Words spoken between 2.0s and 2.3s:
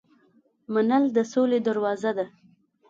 ده.